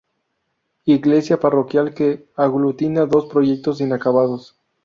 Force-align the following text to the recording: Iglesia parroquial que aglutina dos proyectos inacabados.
Iglesia 0.85 1.39
parroquial 1.39 1.93
que 1.93 2.25
aglutina 2.35 3.05
dos 3.05 3.27
proyectos 3.27 3.81
inacabados. 3.81 4.57